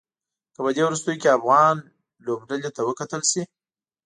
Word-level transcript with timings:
که 0.53 0.59
په 0.65 0.71
دې 0.75 0.83
وروستيو 0.85 1.19
کې 1.21 1.35
افغان 1.37 1.75
لوبډلې 2.25 2.69
ته 2.75 2.81
وکتل 2.89 3.21
شي. 3.31 3.41